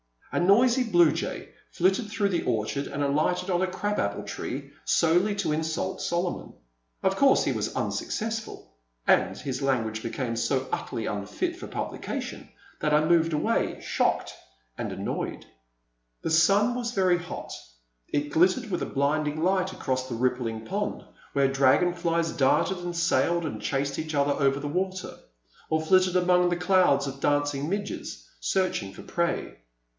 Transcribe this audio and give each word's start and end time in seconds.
A 0.31 0.39
noisy 0.39 0.85
blue 0.85 1.11
jay 1.11 1.49
flitted 1.71 2.09
through 2.09 2.29
the 2.29 2.41
orchard 2.43 2.87
and 2.87 3.03
alighted 3.03 3.51
on 3.51 3.61
a 3.61 3.67
crab 3.67 3.99
apple 3.99 4.23
tree 4.23 4.71
solely 4.85 5.35
to 5.35 5.51
insult 5.51 6.01
Solomon. 6.01 6.53
He 7.01 7.07
of 7.07 7.17
course 7.17 7.45
was 7.47 7.75
unsuccessful, 7.75 8.71
and 9.05 9.37
his 9.37 9.61
language 9.61 10.01
became 10.01 10.37
so 10.37 10.67
utterly 10.71 11.05
unfit 11.05 11.57
for 11.57 11.67
publica 11.67 12.19
tion 12.21 12.49
that 12.79 12.93
I 12.93 13.05
moved 13.05 13.33
away, 13.33 13.79
shocked 13.81 14.33
and 14.77 14.91
annoyed. 14.91 15.39
^ 15.41 15.43
The 16.21 16.31
sun 16.31 16.73
was 16.73 16.93
very 16.93 17.17
hot. 17.19 17.51
It 18.07 18.31
glittered 18.31 18.71
with 18.71 18.81
a 18.81 18.87
blinding 18.87 19.43
light 19.43 19.71
across 19.73 20.07
the 20.07 20.15
rippling 20.15 20.65
pond, 20.65 21.03
where 21.33 21.49
dragon 21.49 21.93
flies 21.93 22.31
darted 22.31 22.77
and 22.77 22.95
sailed 22.95 23.45
and 23.45 23.61
chased 23.61 23.99
each 23.99 24.15
other 24.15 24.31
over 24.31 24.59
the 24.61 24.67
water, 24.67 25.17
or 25.69 25.81
flitted 25.81 26.15
among 26.15 26.49
the 26.49 26.55
clouds 26.55 27.05
of 27.05 27.19
dancing 27.19 27.69
midges, 27.69 28.27
searching 28.39 28.93
for 28.93 29.03
prey. 29.03 29.57